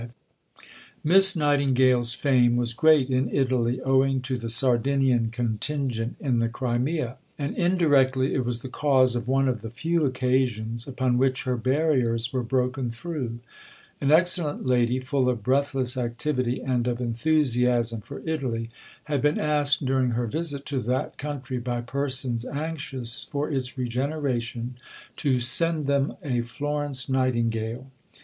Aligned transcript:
V 0.01 0.07
Miss 1.03 1.35
Nightingale's 1.35 2.15
fame 2.15 2.55
was 2.55 2.73
great 2.73 3.11
in 3.11 3.29
Italy, 3.29 3.79
owing 3.81 4.19
to 4.21 4.35
the 4.35 4.49
Sardinian 4.49 5.27
contingent 5.27 6.15
in 6.19 6.39
the 6.39 6.49
Crimea, 6.49 7.17
and 7.37 7.55
indirectly 7.55 8.33
it 8.33 8.43
was 8.43 8.63
the 8.63 8.67
cause 8.67 9.15
of 9.15 9.27
one 9.27 9.47
of 9.47 9.61
the 9.61 9.69
few 9.69 10.03
occasions 10.03 10.87
upon 10.87 11.19
which 11.19 11.43
her 11.43 11.55
barriers 11.55 12.33
were 12.33 12.41
broken 12.41 12.89
through. 12.89 13.41
An 14.01 14.09
excellent 14.09 14.65
lady, 14.65 14.99
full 14.99 15.29
of 15.29 15.43
breathless 15.43 15.95
activity 15.95 16.63
and 16.63 16.87
of 16.87 16.99
enthusiasm 16.99 18.01
for 18.01 18.23
Italy, 18.27 18.71
had 19.03 19.21
been 19.21 19.39
asked 19.39 19.85
during 19.85 20.09
her 20.17 20.25
visit 20.25 20.65
to 20.65 20.79
that 20.79 21.19
country 21.19 21.59
by 21.59 21.79
persons 21.79 22.43
anxious 22.43 23.25
for 23.29 23.51
its 23.51 23.77
regeneration, 23.77 24.77
to 25.17 25.39
"send 25.39 25.85
them 25.85 26.15
a 26.23 26.41
Florence 26.41 27.07
Nightingale." 27.07 27.91